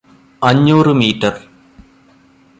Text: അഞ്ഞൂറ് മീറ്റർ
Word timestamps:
അഞ്ഞൂറ് 0.41 0.93
മീറ്റർ 0.93 1.33